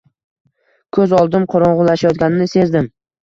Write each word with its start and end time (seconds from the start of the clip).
Ko’z 0.97 1.13
oldim 1.17 1.45
qorong’ulashayotganini 1.53 2.49
sezdim. 2.57 2.89